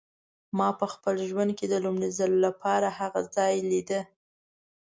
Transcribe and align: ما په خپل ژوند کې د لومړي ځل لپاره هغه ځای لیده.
ما 0.57 0.69
په 0.79 0.85
خپل 0.93 1.15
ژوند 1.29 1.51
کې 1.57 1.65
د 1.69 1.75
لومړي 1.85 2.09
ځل 2.19 2.31
لپاره 2.45 2.87
هغه 2.99 3.21
ځای 3.35 3.55
لیده. 3.69 4.01